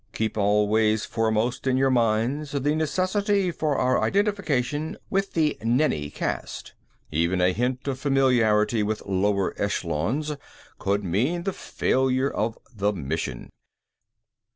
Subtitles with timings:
[0.13, 6.73] "Keep always foremost in your minds the necessity for our identification with the Nenni Caste.
[7.11, 10.35] Even a hint of familiarity with lower echelons
[10.79, 13.51] could mean the failure of the mission.